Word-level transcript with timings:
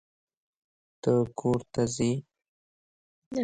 ته 1.01 1.11
کور 1.39 1.59
ته 1.73 1.81
ځې. 1.95 2.11